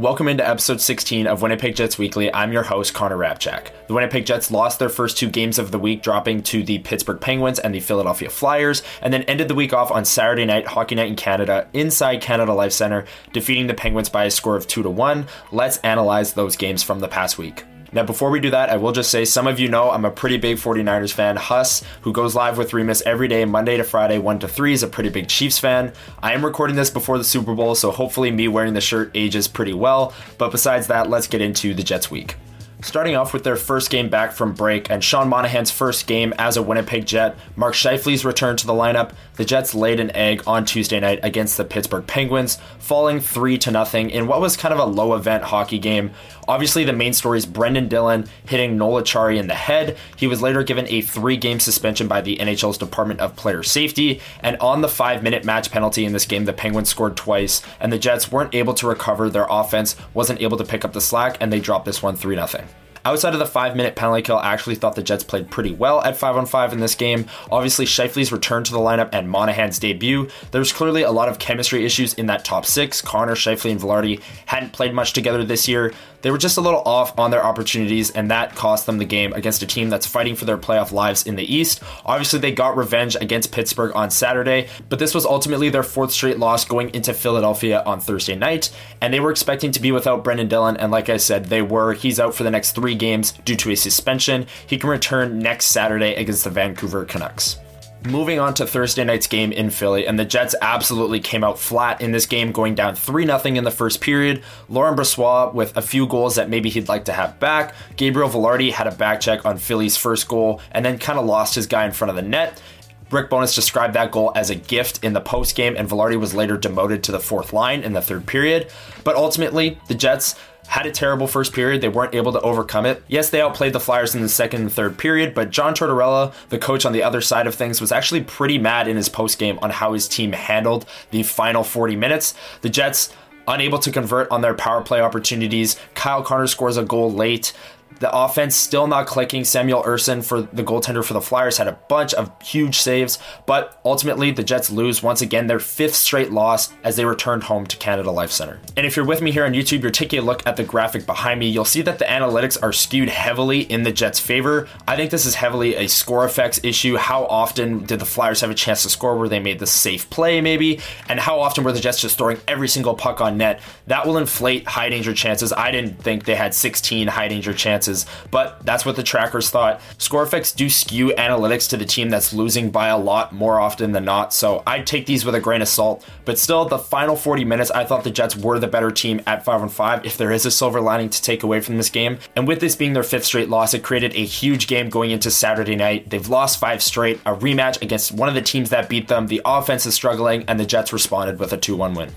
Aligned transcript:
Welcome 0.00 0.28
into 0.28 0.48
episode 0.48 0.80
16 0.80 1.26
of 1.26 1.42
Winnipeg 1.42 1.76
Jets 1.76 1.98
Weekly. 1.98 2.32
I'm 2.32 2.54
your 2.54 2.62
host, 2.62 2.94
Connor 2.94 3.18
Hrabchak. 3.18 3.66
The 3.86 3.92
Winnipeg 3.92 4.24
Jets 4.24 4.50
lost 4.50 4.78
their 4.78 4.88
first 4.88 5.18
two 5.18 5.28
games 5.28 5.58
of 5.58 5.72
the 5.72 5.78
week, 5.78 6.02
dropping 6.02 6.42
to 6.44 6.62
the 6.62 6.78
Pittsburgh 6.78 7.20
Penguins 7.20 7.58
and 7.58 7.74
the 7.74 7.80
Philadelphia 7.80 8.30
Flyers, 8.30 8.82
and 9.02 9.12
then 9.12 9.24
ended 9.24 9.48
the 9.48 9.54
week 9.54 9.74
off 9.74 9.90
on 9.90 10.06
Saturday 10.06 10.46
night, 10.46 10.66
Hockey 10.66 10.94
Night 10.94 11.08
in 11.08 11.16
Canada, 11.16 11.68
inside 11.74 12.22
Canada 12.22 12.54
Life 12.54 12.72
Center, 12.72 13.04
defeating 13.34 13.66
the 13.66 13.74
Penguins 13.74 14.08
by 14.08 14.24
a 14.24 14.30
score 14.30 14.56
of 14.56 14.66
2 14.66 14.82
to 14.84 14.88
1. 14.88 15.26
Let's 15.52 15.76
analyze 15.80 16.32
those 16.32 16.56
games 16.56 16.82
from 16.82 17.00
the 17.00 17.06
past 17.06 17.36
week. 17.36 17.64
Now, 17.92 18.04
before 18.04 18.30
we 18.30 18.40
do 18.40 18.50
that, 18.50 18.70
I 18.70 18.76
will 18.76 18.92
just 18.92 19.10
say 19.10 19.24
some 19.24 19.46
of 19.46 19.58
you 19.58 19.68
know 19.68 19.90
I'm 19.90 20.04
a 20.04 20.10
pretty 20.10 20.36
big 20.36 20.58
49ers 20.58 21.12
fan. 21.12 21.36
Huss, 21.36 21.82
who 22.02 22.12
goes 22.12 22.34
live 22.34 22.56
with 22.56 22.72
Remus 22.72 23.02
every 23.02 23.26
day, 23.26 23.44
Monday 23.44 23.76
to 23.76 23.84
Friday, 23.84 24.18
1 24.18 24.38
to 24.40 24.48
3, 24.48 24.72
is 24.72 24.82
a 24.82 24.88
pretty 24.88 25.08
big 25.08 25.28
Chiefs 25.28 25.58
fan. 25.58 25.92
I 26.22 26.32
am 26.32 26.44
recording 26.44 26.76
this 26.76 26.90
before 26.90 27.18
the 27.18 27.24
Super 27.24 27.54
Bowl, 27.54 27.74
so 27.74 27.90
hopefully 27.90 28.30
me 28.30 28.48
wearing 28.48 28.74
the 28.74 28.80
shirt 28.80 29.10
ages 29.14 29.48
pretty 29.48 29.74
well. 29.74 30.14
But 30.38 30.52
besides 30.52 30.86
that, 30.86 31.10
let's 31.10 31.26
get 31.26 31.40
into 31.40 31.74
the 31.74 31.82
Jets 31.82 32.10
week. 32.10 32.36
Starting 32.82 33.14
off 33.14 33.34
with 33.34 33.44
their 33.44 33.56
first 33.56 33.90
game 33.90 34.08
back 34.08 34.32
from 34.32 34.54
break 34.54 34.90
and 34.90 35.04
Sean 35.04 35.28
Monahan's 35.28 35.70
first 35.70 36.06
game 36.06 36.32
as 36.38 36.56
a 36.56 36.62
Winnipeg 36.62 37.04
Jet, 37.04 37.36
Mark 37.54 37.74
Scheifele's 37.74 38.24
return 38.24 38.56
to 38.56 38.66
the 38.66 38.72
lineup, 38.72 39.12
the 39.36 39.44
Jets 39.44 39.74
laid 39.74 40.00
an 40.00 40.10
egg 40.16 40.42
on 40.46 40.64
Tuesday 40.64 40.98
night 40.98 41.20
against 41.22 41.58
the 41.58 41.64
Pittsburgh 41.64 42.06
Penguins, 42.06 42.56
falling 42.78 43.20
3 43.20 43.58
to 43.58 43.70
nothing 43.70 44.08
in 44.08 44.26
what 44.26 44.40
was 44.40 44.56
kind 44.56 44.72
of 44.72 44.80
a 44.80 44.84
low 44.84 45.14
event 45.14 45.44
hockey 45.44 45.78
game. 45.78 46.10
Obviously, 46.48 46.84
the 46.84 46.92
main 46.92 47.12
story 47.12 47.38
is 47.38 47.46
Brendan 47.46 47.86
Dillon 47.86 48.26
hitting 48.46 48.76
Noel 48.76 49.02
Acciari 49.02 49.36
in 49.38 49.46
the 49.46 49.54
head. 49.54 49.96
He 50.16 50.26
was 50.26 50.42
later 50.42 50.62
given 50.62 50.86
a 50.88 51.02
three 51.02 51.36
game 51.36 51.60
suspension 51.60 52.08
by 52.08 52.22
the 52.22 52.38
NHL's 52.38 52.78
Department 52.78 53.20
of 53.20 53.36
Player 53.36 53.62
Safety. 53.62 54.20
And 54.40 54.56
on 54.56 54.80
the 54.80 54.88
five 54.88 55.22
minute 55.22 55.44
match 55.44 55.70
penalty 55.70 56.04
in 56.04 56.12
this 56.12 56.24
game, 56.24 56.46
the 56.46 56.52
Penguins 56.52 56.88
scored 56.88 57.16
twice, 57.16 57.62
and 57.78 57.92
the 57.92 57.98
Jets 57.98 58.32
weren't 58.32 58.54
able 58.54 58.74
to 58.74 58.88
recover. 58.88 59.30
Their 59.30 59.46
offense 59.48 59.96
wasn't 60.12 60.40
able 60.40 60.56
to 60.56 60.64
pick 60.64 60.84
up 60.84 60.92
the 60.92 61.00
slack, 61.00 61.36
and 61.40 61.52
they 61.52 61.60
dropped 61.60 61.84
this 61.84 62.02
one 62.02 62.16
3 62.16 62.34
0. 62.34 62.64
Outside 63.04 63.32
of 63.32 63.38
the 63.38 63.46
five 63.46 63.76
minute 63.76 63.96
penalty 63.96 64.22
kill, 64.22 64.38
I 64.38 64.52
actually 64.52 64.74
thought 64.74 64.94
the 64.94 65.02
Jets 65.02 65.24
played 65.24 65.50
pretty 65.50 65.72
well 65.72 66.02
at 66.02 66.16
5 66.16 66.36
on 66.36 66.46
5 66.46 66.72
in 66.72 66.80
this 66.80 66.94
game. 66.94 67.26
Obviously, 67.50 67.86
Scheifele's 67.86 68.32
return 68.32 68.64
to 68.64 68.72
the 68.72 68.78
lineup 68.78 69.08
and 69.12 69.28
Monahan's 69.28 69.78
debut. 69.78 70.28
There's 70.50 70.72
clearly 70.72 71.02
a 71.02 71.10
lot 71.10 71.28
of 71.28 71.38
chemistry 71.38 71.84
issues 71.84 72.14
in 72.14 72.26
that 72.26 72.44
top 72.44 72.66
six. 72.66 73.00
Connor, 73.00 73.34
Scheifele, 73.34 73.70
and 73.72 73.80
Vilardi 73.80 74.20
hadn't 74.46 74.72
played 74.72 74.92
much 74.92 75.12
together 75.12 75.44
this 75.44 75.66
year. 75.66 75.94
They 76.22 76.30
were 76.30 76.38
just 76.38 76.58
a 76.58 76.60
little 76.60 76.82
off 76.84 77.18
on 77.18 77.30
their 77.30 77.44
opportunities, 77.44 78.10
and 78.10 78.30
that 78.30 78.54
cost 78.54 78.86
them 78.86 78.98
the 78.98 79.04
game 79.04 79.32
against 79.32 79.62
a 79.62 79.66
team 79.66 79.88
that's 79.88 80.06
fighting 80.06 80.36
for 80.36 80.44
their 80.44 80.58
playoff 80.58 80.92
lives 80.92 81.26
in 81.26 81.36
the 81.36 81.54
East. 81.54 81.82
Obviously, 82.04 82.38
they 82.38 82.52
got 82.52 82.76
revenge 82.76 83.16
against 83.20 83.52
Pittsburgh 83.52 83.92
on 83.94 84.10
Saturday, 84.10 84.68
but 84.88 84.98
this 84.98 85.14
was 85.14 85.24
ultimately 85.24 85.70
their 85.70 85.82
fourth 85.82 86.12
straight 86.12 86.38
loss 86.38 86.64
going 86.64 86.90
into 86.94 87.14
Philadelphia 87.14 87.82
on 87.86 88.00
Thursday 88.00 88.36
night, 88.36 88.70
and 89.00 89.12
they 89.12 89.20
were 89.20 89.30
expecting 89.30 89.72
to 89.72 89.80
be 89.80 89.92
without 89.92 90.24
Brendan 90.24 90.48
Dillon, 90.48 90.76
and 90.76 90.92
like 90.92 91.08
I 91.08 91.16
said, 91.16 91.46
they 91.46 91.62
were. 91.62 91.94
He's 91.94 92.20
out 92.20 92.34
for 92.34 92.44
the 92.44 92.50
next 92.50 92.72
three 92.72 92.94
games 92.94 93.32
due 93.44 93.56
to 93.56 93.70
a 93.70 93.76
suspension. 93.76 94.46
He 94.66 94.78
can 94.78 94.90
return 94.90 95.38
next 95.38 95.66
Saturday 95.66 96.14
against 96.14 96.44
the 96.44 96.50
Vancouver 96.50 97.04
Canucks. 97.04 97.58
Moving 98.06 98.38
on 98.38 98.54
to 98.54 98.66
Thursday 98.66 99.04
night's 99.04 99.26
game 99.26 99.52
in 99.52 99.68
Philly, 99.68 100.06
and 100.06 100.18
the 100.18 100.24
Jets 100.24 100.54
absolutely 100.62 101.20
came 101.20 101.44
out 101.44 101.58
flat 101.58 102.00
in 102.00 102.12
this 102.12 102.24
game, 102.24 102.50
going 102.50 102.74
down 102.74 102.94
3 102.94 103.26
0 103.26 103.40
in 103.44 103.64
the 103.64 103.70
first 103.70 104.00
period. 104.00 104.42
Laurent 104.70 104.96
Brossoit 104.96 105.52
with 105.52 105.76
a 105.76 105.82
few 105.82 106.06
goals 106.06 106.36
that 106.36 106.48
maybe 106.48 106.70
he'd 106.70 106.88
like 106.88 107.04
to 107.04 107.12
have 107.12 107.38
back. 107.38 107.74
Gabriel 107.96 108.30
Vilardi 108.30 108.72
had 108.72 108.86
a 108.86 108.90
back 108.90 109.20
check 109.20 109.44
on 109.44 109.58
Philly's 109.58 109.98
first 109.98 110.28
goal 110.28 110.62
and 110.72 110.82
then 110.82 110.98
kind 110.98 111.18
of 111.18 111.26
lost 111.26 111.54
his 111.54 111.66
guy 111.66 111.84
in 111.84 111.92
front 111.92 112.08
of 112.08 112.16
the 112.16 112.22
net. 112.22 112.62
Rick 113.10 113.28
Bowness 113.28 113.54
described 113.54 113.94
that 113.94 114.12
goal 114.12 114.32
as 114.34 114.48
a 114.48 114.54
gift 114.54 115.04
in 115.04 115.12
the 115.12 115.20
post 115.20 115.54
game, 115.54 115.76
and 115.76 115.86
Vilardi 115.86 116.18
was 116.18 116.32
later 116.32 116.56
demoted 116.56 117.02
to 117.04 117.12
the 117.12 117.20
fourth 117.20 117.52
line 117.52 117.82
in 117.82 117.92
the 117.92 118.00
third 118.00 118.24
period. 118.26 118.70
But 119.04 119.16
ultimately, 119.16 119.78
the 119.88 119.94
Jets 119.94 120.36
had 120.66 120.86
a 120.86 120.90
terrible 120.90 121.26
first 121.26 121.52
period. 121.52 121.80
They 121.80 121.88
weren't 121.88 122.14
able 122.14 122.32
to 122.32 122.40
overcome 122.40 122.86
it. 122.86 123.02
Yes, 123.08 123.30
they 123.30 123.40
outplayed 123.40 123.72
the 123.72 123.80
Flyers 123.80 124.14
in 124.14 124.22
the 124.22 124.28
second 124.28 124.62
and 124.62 124.72
third 124.72 124.98
period, 124.98 125.34
but 125.34 125.50
John 125.50 125.74
Tortorella, 125.74 126.32
the 126.48 126.58
coach 126.58 126.86
on 126.86 126.92
the 126.92 127.02
other 127.02 127.20
side 127.20 127.46
of 127.46 127.54
things, 127.54 127.80
was 127.80 127.92
actually 127.92 128.22
pretty 128.22 128.58
mad 128.58 128.86
in 128.86 128.96
his 128.96 129.08
post 129.08 129.38
game 129.38 129.58
on 129.62 129.70
how 129.70 129.92
his 129.92 130.08
team 130.08 130.32
handled 130.32 130.86
the 131.10 131.22
final 131.22 131.64
40 131.64 131.96
minutes. 131.96 132.34
The 132.62 132.70
Jets 132.70 133.12
unable 133.48 133.78
to 133.80 133.90
convert 133.90 134.30
on 134.30 134.42
their 134.42 134.54
power 134.54 134.82
play 134.82 135.00
opportunities. 135.00 135.76
Kyle 135.94 136.22
Connor 136.22 136.46
scores 136.46 136.76
a 136.76 136.84
goal 136.84 137.12
late. 137.12 137.52
The 138.00 138.10
offense 138.16 138.56
still 138.56 138.86
not 138.86 139.06
clicking. 139.06 139.44
Samuel 139.44 139.82
Ersson 139.82 140.24
for 140.24 140.40
the 140.40 140.64
goaltender 140.64 141.04
for 141.04 141.12
the 141.12 141.20
Flyers 141.20 141.58
had 141.58 141.68
a 141.68 141.78
bunch 141.88 142.14
of 142.14 142.32
huge 142.42 142.76
saves, 142.76 143.18
but 143.44 143.78
ultimately 143.84 144.30
the 144.30 144.42
Jets 144.42 144.70
lose 144.70 145.02
once 145.02 145.20
again 145.20 145.46
their 145.48 145.58
fifth 145.58 145.94
straight 145.94 146.32
loss 146.32 146.72
as 146.82 146.96
they 146.96 147.04
returned 147.04 147.44
home 147.44 147.66
to 147.66 147.76
Canada 147.76 148.10
Life 148.10 148.30
Center. 148.30 148.58
And 148.74 148.86
if 148.86 148.96
you're 148.96 149.04
with 149.04 149.20
me 149.20 149.32
here 149.32 149.44
on 149.44 149.52
YouTube, 149.52 149.82
you're 149.82 149.90
taking 149.90 150.18
a 150.18 150.22
look 150.22 150.46
at 150.46 150.56
the 150.56 150.64
graphic 150.64 151.04
behind 151.04 151.40
me, 151.40 151.48
you'll 151.50 151.66
see 151.66 151.82
that 151.82 151.98
the 151.98 152.06
analytics 152.06 152.60
are 152.62 152.72
skewed 152.72 153.10
heavily 153.10 153.60
in 153.60 153.82
the 153.82 153.92
Jets' 153.92 154.18
favor. 154.18 154.66
I 154.88 154.96
think 154.96 155.10
this 155.10 155.26
is 155.26 155.34
heavily 155.34 155.74
a 155.74 155.86
score 155.86 156.24
effects 156.24 156.58
issue. 156.62 156.96
How 156.96 157.26
often 157.26 157.84
did 157.84 157.98
the 157.98 158.06
Flyers 158.06 158.40
have 158.40 158.50
a 158.50 158.54
chance 158.54 158.82
to 158.84 158.88
score 158.88 159.18
where 159.18 159.28
they 159.28 159.40
made 159.40 159.58
the 159.58 159.66
safe 159.66 160.08
play, 160.08 160.40
maybe? 160.40 160.80
And 161.10 161.20
how 161.20 161.38
often 161.38 161.64
were 161.64 161.72
the 161.72 161.80
Jets 161.80 162.00
just 162.00 162.16
throwing 162.16 162.40
every 162.48 162.68
single 162.68 162.94
puck 162.94 163.20
on 163.20 163.36
net? 163.36 163.60
That 163.88 164.06
will 164.06 164.16
inflate 164.16 164.66
high 164.66 164.88
danger 164.88 165.12
chances. 165.12 165.52
I 165.52 165.70
didn't 165.70 166.02
think 166.02 166.24
they 166.24 166.34
had 166.34 166.54
16 166.54 167.06
high 167.06 167.28
danger 167.28 167.52
chances 167.52 167.89
but 168.30 168.64
that's 168.64 168.84
what 168.84 168.96
the 168.96 169.02
trackers 169.02 169.50
thought. 169.50 169.80
Score 169.98 170.22
effects 170.22 170.52
do 170.52 170.68
skew 170.70 171.08
analytics 171.18 171.68
to 171.70 171.76
the 171.76 171.84
team 171.84 172.10
that's 172.10 172.32
losing 172.32 172.70
by 172.70 172.88
a 172.88 172.98
lot 172.98 173.32
more 173.32 173.60
often 173.60 173.92
than 173.92 174.04
not, 174.04 174.32
so 174.32 174.62
I'd 174.66 174.86
take 174.86 175.06
these 175.06 175.24
with 175.24 175.34
a 175.34 175.40
grain 175.40 175.62
of 175.62 175.68
salt. 175.68 176.06
But 176.24 176.38
still, 176.38 176.64
the 176.64 176.78
final 176.78 177.16
40 177.16 177.44
minutes, 177.44 177.70
I 177.70 177.84
thought 177.84 178.04
the 178.04 178.10
Jets 178.10 178.36
were 178.36 178.58
the 178.58 178.68
better 178.68 178.90
team 178.90 179.20
at 179.26 179.44
5 179.44 179.62
on 179.62 179.68
5 179.68 180.06
if 180.06 180.16
there 180.16 180.32
is 180.32 180.46
a 180.46 180.50
silver 180.50 180.80
lining 180.80 181.10
to 181.10 181.22
take 181.22 181.42
away 181.42 181.60
from 181.60 181.76
this 181.76 181.90
game. 181.90 182.18
And 182.36 182.46
with 182.46 182.60
this 182.60 182.76
being 182.76 182.92
their 182.92 183.02
fifth 183.02 183.24
straight 183.24 183.48
loss, 183.48 183.74
it 183.74 183.82
created 183.82 184.14
a 184.14 184.24
huge 184.24 184.66
game 184.66 184.88
going 184.88 185.10
into 185.10 185.30
Saturday 185.30 185.76
night. 185.76 186.10
They've 186.10 186.28
lost 186.28 186.60
five 186.60 186.82
straight, 186.82 187.20
a 187.26 187.34
rematch 187.34 187.82
against 187.82 188.12
one 188.12 188.28
of 188.28 188.34
the 188.34 188.42
teams 188.42 188.70
that 188.70 188.88
beat 188.88 189.08
them. 189.08 189.26
The 189.26 189.42
offense 189.44 189.86
is 189.86 189.94
struggling, 189.94 190.44
and 190.48 190.58
the 190.58 190.66
Jets 190.66 190.92
responded 190.92 191.38
with 191.38 191.52
a 191.52 191.56
2 191.56 191.76
1 191.76 191.94
win. 191.94 192.10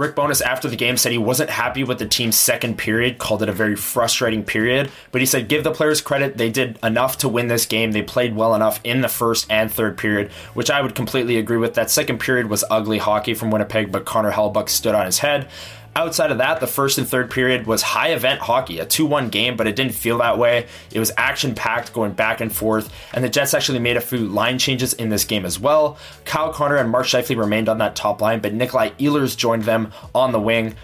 Rick 0.00 0.16
Bowness 0.16 0.40
after 0.40 0.66
the 0.66 0.76
game 0.76 0.96
said 0.96 1.12
he 1.12 1.18
wasn't 1.18 1.50
happy 1.50 1.84
with 1.84 1.98
the 1.98 2.06
team's 2.06 2.38
second 2.38 2.78
period, 2.78 3.18
called 3.18 3.42
it 3.42 3.50
a 3.50 3.52
very 3.52 3.76
frustrating 3.76 4.42
period, 4.42 4.90
but 5.12 5.20
he 5.20 5.26
said 5.26 5.46
give 5.46 5.62
the 5.62 5.72
players 5.72 6.00
credit. 6.00 6.38
They 6.38 6.48
did 6.48 6.78
enough 6.82 7.18
to 7.18 7.28
win 7.28 7.48
this 7.48 7.66
game. 7.66 7.92
They 7.92 8.00
played 8.00 8.34
well 8.34 8.54
enough 8.54 8.80
in 8.82 9.02
the 9.02 9.08
first 9.08 9.46
and 9.50 9.70
third 9.70 9.98
period, 9.98 10.32
which 10.54 10.70
I 10.70 10.80
would 10.80 10.94
completely 10.94 11.36
agree 11.36 11.58
with. 11.58 11.74
That 11.74 11.90
second 11.90 12.18
period 12.18 12.48
was 12.48 12.64
ugly 12.70 12.96
hockey 12.96 13.34
from 13.34 13.50
Winnipeg, 13.50 13.92
but 13.92 14.06
Connor 14.06 14.32
Hellebuyck 14.32 14.70
stood 14.70 14.94
on 14.94 15.04
his 15.04 15.18
head. 15.18 15.50
Outside 15.96 16.30
of 16.30 16.38
that, 16.38 16.60
the 16.60 16.68
first 16.68 16.98
and 16.98 17.08
third 17.08 17.30
period 17.32 17.66
was 17.66 17.82
high 17.82 18.12
event 18.12 18.40
hockey, 18.40 18.78
a 18.78 18.86
2 18.86 19.04
1 19.06 19.28
game, 19.28 19.56
but 19.56 19.66
it 19.66 19.74
didn't 19.74 19.92
feel 19.92 20.18
that 20.18 20.38
way. 20.38 20.66
It 20.92 21.00
was 21.00 21.10
action 21.16 21.54
packed, 21.54 21.92
going 21.92 22.12
back 22.12 22.40
and 22.40 22.54
forth, 22.54 22.92
and 23.12 23.24
the 23.24 23.28
Jets 23.28 23.54
actually 23.54 23.80
made 23.80 23.96
a 23.96 24.00
few 24.00 24.18
line 24.18 24.58
changes 24.58 24.92
in 24.94 25.08
this 25.08 25.24
game 25.24 25.44
as 25.44 25.58
well. 25.58 25.98
Kyle 26.24 26.52
Connor 26.52 26.76
and 26.76 26.90
Mark 26.90 27.06
Scheifele 27.06 27.36
remained 27.36 27.68
on 27.68 27.78
that 27.78 27.96
top 27.96 28.20
line, 28.20 28.40
but 28.40 28.54
Nikolai 28.54 28.90
Ehlers 29.00 29.36
joined 29.36 29.64
them 29.64 29.92
on 30.14 30.30
the 30.30 30.40
wing. 30.40 30.76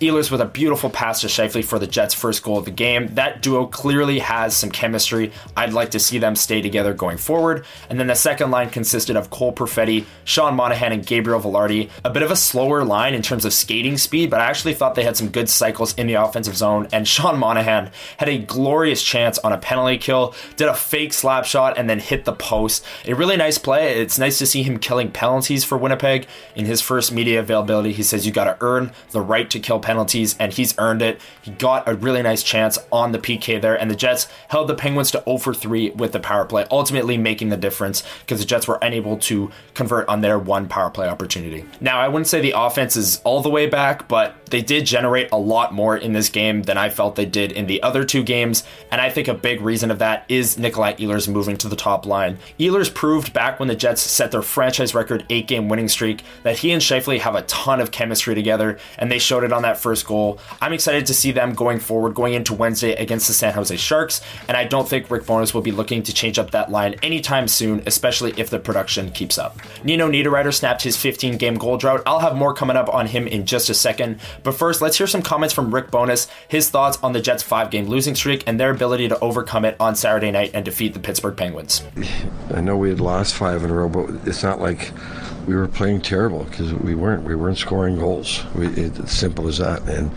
Ehlers 0.00 0.30
with 0.30 0.40
a 0.40 0.46
beautiful 0.46 0.88
pass 0.88 1.20
to 1.20 1.26
Scheifele 1.26 1.62
for 1.62 1.78
the 1.78 1.86
Jets' 1.86 2.14
first 2.14 2.42
goal 2.42 2.56
of 2.56 2.64
the 2.64 2.70
game. 2.70 3.08
That 3.16 3.42
duo 3.42 3.66
clearly 3.66 4.20
has 4.20 4.56
some 4.56 4.70
chemistry. 4.70 5.30
I'd 5.54 5.74
like 5.74 5.90
to 5.90 6.00
see 6.00 6.18
them 6.18 6.36
stay 6.36 6.62
together 6.62 6.94
going 6.94 7.18
forward. 7.18 7.66
And 7.90 8.00
then 8.00 8.06
the 8.06 8.14
second 8.14 8.50
line 8.50 8.70
consisted 8.70 9.14
of 9.14 9.28
Cole 9.28 9.52
Perfetti, 9.52 10.06
Sean 10.24 10.56
Monahan, 10.56 10.92
and 10.92 11.04
Gabriel 11.04 11.38
Vilardi. 11.38 11.90
A 12.02 12.08
bit 12.08 12.22
of 12.22 12.30
a 12.30 12.36
slower 12.36 12.82
line 12.82 13.12
in 13.12 13.20
terms 13.20 13.44
of 13.44 13.52
skating 13.52 13.98
speed, 13.98 14.30
but 14.30 14.40
I 14.40 14.46
actually 14.46 14.72
thought 14.72 14.94
they 14.94 15.04
had 15.04 15.18
some 15.18 15.28
good 15.28 15.50
cycles 15.50 15.94
in 15.96 16.06
the 16.06 16.14
offensive 16.14 16.56
zone. 16.56 16.88
And 16.94 17.06
Sean 17.06 17.38
Monahan 17.38 17.90
had 18.16 18.30
a 18.30 18.38
glorious 18.38 19.02
chance 19.02 19.38
on 19.40 19.52
a 19.52 19.58
penalty 19.58 19.98
kill, 19.98 20.34
did 20.56 20.68
a 20.68 20.74
fake 20.74 21.12
slap 21.12 21.44
shot, 21.44 21.76
and 21.76 21.90
then 21.90 21.98
hit 21.98 22.24
the 22.24 22.32
post. 22.32 22.86
A 23.04 23.12
really 23.12 23.36
nice 23.36 23.58
play. 23.58 24.00
It's 24.00 24.18
nice 24.18 24.38
to 24.38 24.46
see 24.46 24.62
him 24.62 24.78
killing 24.78 25.10
penalties 25.10 25.62
for 25.62 25.76
Winnipeg. 25.76 26.26
In 26.56 26.64
his 26.64 26.80
first 26.80 27.12
media 27.12 27.40
availability, 27.40 27.92
he 27.92 28.02
says 28.02 28.24
you 28.24 28.32
got 28.32 28.44
to 28.44 28.56
earn 28.62 28.92
the 29.10 29.20
right 29.20 29.50
to 29.50 29.60
kill 29.60 29.78
penalties 29.78 29.89
penalties, 29.90 30.36
and 30.38 30.52
he's 30.52 30.72
earned 30.78 31.02
it. 31.02 31.20
He 31.42 31.50
got 31.50 31.88
a 31.88 31.94
really 31.96 32.22
nice 32.22 32.44
chance 32.44 32.78
on 32.92 33.10
the 33.10 33.18
PK 33.18 33.60
there, 33.60 33.74
and 33.74 33.90
the 33.90 33.96
Jets 33.96 34.28
held 34.46 34.68
the 34.68 34.74
Penguins 34.76 35.10
to 35.10 35.22
0 35.24 35.38
for 35.38 35.52
3 35.52 35.90
with 35.90 36.12
the 36.12 36.20
power 36.20 36.44
play, 36.44 36.64
ultimately 36.70 37.18
making 37.18 37.48
the 37.48 37.56
difference 37.56 38.04
because 38.20 38.38
the 38.38 38.44
Jets 38.44 38.68
were 38.68 38.78
unable 38.82 39.16
to 39.18 39.50
convert 39.74 40.08
on 40.08 40.20
their 40.20 40.38
one 40.38 40.68
power 40.68 40.90
play 40.90 41.08
opportunity. 41.08 41.64
Now, 41.80 41.98
I 41.98 42.06
wouldn't 42.06 42.28
say 42.28 42.40
the 42.40 42.54
offense 42.56 42.94
is 42.94 43.20
all 43.24 43.42
the 43.42 43.50
way 43.50 43.66
back, 43.66 44.06
but 44.06 44.36
they 44.50 44.62
did 44.62 44.84
generate 44.84 45.30
a 45.32 45.38
lot 45.38 45.72
more 45.72 45.96
in 45.96 46.12
this 46.12 46.28
game 46.28 46.62
than 46.62 46.76
I 46.76 46.90
felt 46.90 47.16
they 47.16 47.26
did 47.26 47.52
in 47.52 47.66
the 47.66 47.82
other 47.82 48.04
two 48.04 48.22
games, 48.22 48.64
and 48.90 49.00
I 49.00 49.10
think 49.10 49.28
a 49.28 49.34
big 49.34 49.60
reason 49.60 49.90
of 49.90 49.98
that 50.00 50.24
is 50.28 50.58
Nikolai 50.58 50.94
Ehlers 50.94 51.28
moving 51.28 51.56
to 51.58 51.68
the 51.68 51.76
top 51.76 52.06
line. 52.06 52.38
Ehlers 52.58 52.92
proved 52.92 53.32
back 53.32 53.58
when 53.58 53.68
the 53.68 53.74
Jets 53.74 54.02
set 54.02 54.30
their 54.30 54.42
franchise 54.42 54.94
record 54.94 55.24
eight 55.30 55.46
game 55.46 55.68
winning 55.68 55.88
streak 55.88 56.22
that 56.42 56.58
he 56.58 56.72
and 56.72 56.82
Scheifele 56.82 57.20
have 57.20 57.34
a 57.34 57.42
ton 57.42 57.80
of 57.80 57.90
chemistry 57.90 58.34
together, 58.34 58.78
and 58.98 59.10
they 59.10 59.18
showed 59.18 59.44
it 59.44 59.52
on 59.52 59.62
that 59.62 59.78
first 59.78 60.06
goal. 60.06 60.38
I'm 60.60 60.72
excited 60.72 61.06
to 61.06 61.14
see 61.14 61.32
them 61.32 61.54
going 61.54 61.78
forward, 61.78 62.14
going 62.14 62.34
into 62.34 62.54
Wednesday 62.54 62.92
against 62.94 63.28
the 63.28 63.34
San 63.34 63.54
Jose 63.54 63.76
Sharks, 63.76 64.20
and 64.48 64.56
I 64.56 64.64
don't 64.64 64.88
think 64.88 65.10
Rick 65.10 65.26
Bowness 65.26 65.54
will 65.54 65.62
be 65.62 65.72
looking 65.72 66.02
to 66.02 66.12
change 66.12 66.38
up 66.38 66.50
that 66.50 66.70
line 66.70 66.94
anytime 67.02 67.48
soon, 67.48 67.82
especially 67.86 68.32
if 68.36 68.50
the 68.50 68.58
production 68.58 69.10
keeps 69.12 69.38
up. 69.38 69.58
Nino 69.84 70.08
Niederreiter 70.10 70.52
snapped 70.52 70.82
his 70.82 70.96
15 70.96 71.36
game 71.36 71.54
goal 71.54 71.76
drought. 71.76 72.02
I'll 72.06 72.18
have 72.18 72.36
more 72.36 72.54
coming 72.54 72.76
up 72.76 72.92
on 72.92 73.06
him 73.06 73.26
in 73.26 73.46
just 73.46 73.70
a 73.70 73.74
second, 73.74 74.20
but 74.42 74.52
first, 74.52 74.80
let's 74.80 74.98
hear 74.98 75.06
some 75.06 75.22
comments 75.22 75.54
from 75.54 75.74
Rick 75.74 75.90
Bowness, 75.90 76.28
his 76.48 76.70
thoughts 76.70 76.98
on 77.02 77.12
the 77.12 77.20
Jets' 77.20 77.42
five 77.42 77.70
game 77.70 77.86
losing 77.86 78.14
streak, 78.14 78.44
and 78.46 78.58
their 78.58 78.70
ability 78.70 79.08
to 79.08 79.18
overcome 79.20 79.64
it 79.64 79.76
on 79.80 79.96
Saturday 79.96 80.30
night 80.30 80.50
and 80.54 80.64
defeat 80.64 80.94
the 80.94 81.00
Pittsburgh 81.00 81.36
Penguins. 81.36 81.82
I 82.54 82.60
know 82.60 82.76
we 82.76 82.88
had 82.90 83.00
lost 83.00 83.34
five 83.34 83.62
in 83.64 83.70
a 83.70 83.74
row, 83.74 83.88
but 83.88 84.10
it's 84.26 84.42
not 84.42 84.60
like 84.60 84.92
we 85.46 85.54
were 85.54 85.68
playing 85.68 86.00
terrible 86.00 86.44
because 86.44 86.72
we 86.74 86.94
weren't. 86.94 87.24
We 87.24 87.34
weren't 87.34 87.58
scoring 87.58 87.98
goals. 87.98 88.44
We, 88.54 88.66
it's 88.68 89.12
simple 89.12 89.48
as 89.48 89.58
that. 89.58 89.82
And 89.88 90.10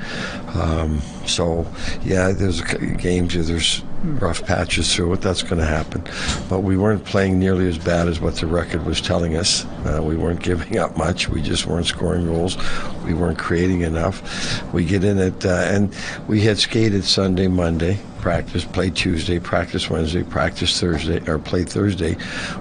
um, 0.56 1.02
so, 1.26 1.66
yeah, 2.04 2.32
there's 2.32 2.62
games. 2.62 3.34
There's 3.48 3.84
rough 4.04 4.46
patches 4.46 4.94
through 4.94 5.14
it. 5.14 5.22
That's 5.22 5.44
going 5.44 5.60
to 5.60 5.66
happen. 5.66 6.04
But 6.50 6.60
we 6.60 6.78
weren't 6.78 7.06
playing 7.06 7.40
nearly 7.40 7.68
as 7.68 7.78
bad 7.78 8.08
as 8.08 8.20
what 8.20 8.36
the 8.36 8.48
record 8.48 8.86
was 8.86 9.02
telling 9.02 9.36
us. 9.36 9.66
Uh, 9.86 10.02
we 10.04 10.16
weren't 10.16 10.42
giving 10.42 10.78
up 10.78 10.98
much. 10.98 11.30
We 11.30 11.42
just 11.42 11.66
weren't 11.66 11.86
scoring 11.86 12.26
goals. 12.26 12.58
We 13.04 13.14
weren't 13.14 13.40
creating 13.40 13.82
enough. 13.82 14.64
We 14.74 14.86
get 14.86 15.04
in 15.04 15.20
it, 15.20 15.46
uh, 15.46 15.66
and 15.68 15.96
we 16.28 16.42
had 16.42 16.58
skated 16.58 17.04
Sunday, 17.04 17.48
Monday 17.48 18.00
practice, 18.24 18.64
play 18.64 18.90
Tuesday, 18.90 19.38
practice 19.38 19.90
Wednesday, 19.90 20.24
practice 20.24 20.80
Thursday, 20.80 21.22
or 21.30 21.38
play 21.38 21.66
Thursday. 21.66 22.16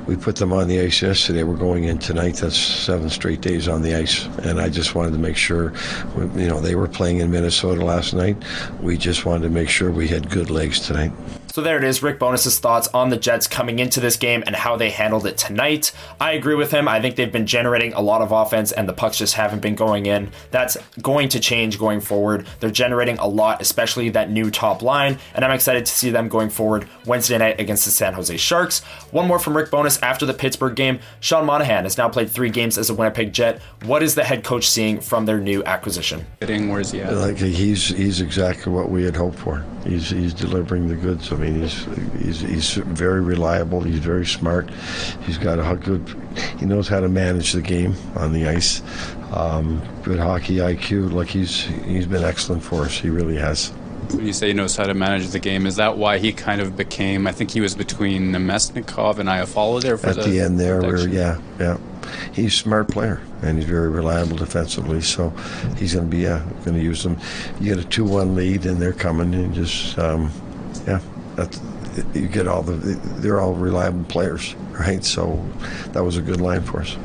We 0.09 0.17
put 0.17 0.35
them 0.35 0.53
on 0.53 0.67
the 0.67 0.81
ice 0.81 1.01
yesterday. 1.01 1.45
We're 1.45 1.55
going 1.55 1.85
in 1.85 1.99
tonight. 1.99 2.35
That's 2.35 2.57
seven 2.57 3.09
straight 3.09 3.43
days 3.43 3.69
on 3.69 3.83
the 3.83 3.95
ice, 3.95 4.27
and 4.43 4.61
I 4.61 4.69
just 4.69 4.97
wanted 4.97 5.13
to 5.13 5.19
make 5.19 5.37
sure, 5.37 5.73
you 6.35 6.49
know, 6.49 6.61
they 6.61 6.75
were 6.75 6.89
playing 6.89 7.19
in 7.19 7.31
Minnesota 7.31 7.85
last 7.85 8.13
night. 8.13 8.37
We 8.81 8.97
just 8.97 9.25
wanted 9.25 9.45
to 9.45 9.51
make 9.51 9.69
sure 9.69 9.93
we 9.93 10.09
had 10.09 10.29
good 10.31 10.51
legs 10.51 10.81
tonight. 10.81 11.13
So 11.53 11.61
there 11.61 11.77
it 11.77 11.85
is, 11.85 12.03
Rick 12.03 12.19
Bowness's 12.19 12.59
thoughts 12.59 12.89
on 12.95 13.11
the 13.11 13.19
Jets 13.19 13.47
coming 13.47 13.79
into 13.79 14.01
this 14.01 14.17
game 14.17 14.43
and 14.47 14.57
how 14.57 14.77
they 14.77 14.89
handled 14.89 15.27
it 15.27 15.37
tonight. 15.37 15.93
I 16.19 16.33
agree 16.33 16.55
with 16.55 16.71
him. 16.71 16.89
I 16.89 16.99
think 16.99 17.17
they've 17.17 17.31
been 17.31 17.45
generating 17.47 17.93
a 17.93 18.01
lot 18.01 18.23
of 18.23 18.33
offense 18.33 18.73
and 18.73 18.89
the 18.89 18.95
pucks 18.95 19.19
just 19.19 19.35
haven't 19.35 19.61
been 19.61 19.75
going 19.75 20.07
in. 20.07 20.31
That's 20.51 20.79
going 21.03 21.29
to 21.29 21.41
change 21.41 21.79
going 21.79 22.01
forward. 22.01 22.47
They're 22.61 22.71
generating 22.71 23.19
a 23.19 23.27
lot, 23.27 23.61
especially 23.61 24.09
that 24.09 24.31
new 24.31 24.51
top 24.51 24.81
line, 24.81 25.19
and 25.35 25.45
I'm 25.45 25.51
excited 25.51 25.85
to 25.85 25.93
see 25.93 26.09
them 26.09 26.31
going 26.31 26.49
forward 26.49 26.89
Wednesday 27.05 27.37
night 27.37 27.61
against 27.61 27.85
the 27.85 27.91
San 27.91 28.15
Jose 28.15 28.35
Sharks. 28.39 28.81
One 29.11 29.29
more 29.29 29.39
from 29.39 29.55
Rick 29.55 29.71
Bowness 29.71 30.03
after 30.03 30.25
the 30.25 30.33
Pittsburgh 30.33 30.75
game. 30.75 31.01
Sean 31.21 31.45
Monahan 31.45 31.85
has 31.85 31.99
now 31.99 32.09
played 32.09 32.31
three 32.31 32.49
games 32.49 32.79
as 32.79 32.89
a 32.89 32.95
Winnipeg 32.95 33.35
Jet. 33.35 33.61
What 33.85 34.03
is 34.03 34.15
the 34.15 34.25
head 34.25 34.43
coach 34.43 34.67
seeing 34.71 35.03
from 35.03 35.27
their 35.27 35.39
new 35.39 35.63
acquisition? 35.65 36.25
Where's 36.41 36.93
he 36.93 37.03
at? 37.03 37.13
Like 37.13 37.37
he's 37.37 37.89
he's 37.89 38.23
exactly 38.23 38.73
what 38.73 38.89
we 38.89 39.05
had 39.05 39.17
hoped 39.17 39.39
for. 39.39 39.63
He's 39.85 40.09
he's 40.09 40.33
delivering 40.33 40.89
the 40.89 40.95
goods. 40.95 41.31
I 41.31 41.42
mean, 41.43 41.61
he's 41.61 41.85
he's 42.21 42.41
he's 42.41 42.75
very 42.75 43.21
reliable. 43.21 43.83
He's 43.83 43.99
very 43.99 44.27
smart. 44.27 44.71
He's 45.25 45.39
got 45.39 45.59
a 45.59 45.77
good. 45.77 46.03
He 46.59 46.67
knows 46.67 46.89
how 46.89 47.01
to 47.01 47.09
manage 47.09 47.53
the 47.53 47.63
game 47.63 47.95
on 48.17 48.33
the 48.33 48.49
ice. 48.49 48.83
Um, 49.33 49.83
good 50.03 50.19
hockey 50.19 50.57
IQ. 50.57 51.13
Like 51.13 51.29
he's 51.29 51.63
he's 51.85 52.07
been 52.07 52.25
excellent 52.25 52.63
for 52.63 52.83
us. 52.83 52.99
He 52.99 53.11
really 53.11 53.37
has. 53.37 53.71
When 54.11 54.27
you 54.27 54.33
say 54.33 54.49
he 54.49 54.53
knows 54.53 54.77
how 54.77 54.85
to 54.85 54.95
manage 54.95 55.29
the 55.29 55.39
game, 55.39 55.67
is 55.67 55.77
that 55.77 55.97
why 55.97 56.19
he 56.19 56.33
kind 56.33 56.61
of 56.61 56.77
became? 56.77 57.27
I 57.27 57.33
think 57.33 57.51
he 57.51 57.61
was 57.61 57.75
between 57.75 58.33
Namestnikov 58.33 59.19
and 59.19 59.29
Iafallo 59.29 59.81
there 59.81 59.97
for 59.97 60.09
at 60.09 60.17
the, 60.17 60.23
the 60.23 60.41
end 60.41 60.61
there. 60.61 60.81
Where, 60.81 61.09
yeah, 61.09 61.41
yeah. 61.59 61.79
He's 62.33 62.53
a 62.53 62.57
smart 62.57 62.89
player 62.89 63.21
and 63.43 63.57
he's 63.57 63.67
very 63.67 63.89
reliable 63.89 64.37
defensively. 64.37 65.01
So 65.01 65.31
he's 65.79 65.95
going 65.95 66.11
to 66.11 66.17
be 66.17 66.27
uh, 66.27 66.41
going 66.65 66.77
to 66.77 66.83
use 66.83 67.05
them. 67.05 67.17
You 67.61 67.75
get 67.75 67.85
a 67.85 67.89
two-one 67.89 68.35
lead 68.35 68.67
and 68.67 68.83
they're 68.83 68.93
coming 68.93 69.35
and 69.35 69.55
just 69.55 69.99
um, 69.99 70.31
yeah 70.87 71.01
that's, 71.37 71.61
you 72.15 72.29
get 72.29 72.47
all 72.47 72.63
the 72.63 72.75
they're 73.21 73.41
all 73.41 73.55
reliable 73.55 74.05
players, 74.05 74.55
right? 74.73 75.05
So 75.05 75.45
that 75.93 76.03
was 76.03 76.17
a 76.17 76.23
good 76.23 76.41
line 76.41 76.63
for 76.63 76.81
us. 76.81 76.97